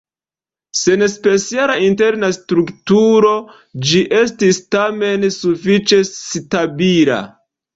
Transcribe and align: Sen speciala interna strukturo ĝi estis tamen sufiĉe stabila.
Sen 0.77 1.03
speciala 1.15 1.75
interna 1.87 2.29
strukturo 2.37 3.31
ĝi 3.91 4.01
estis 4.23 4.63
tamen 4.77 5.29
sufiĉe 5.37 6.01
stabila. 6.13 7.21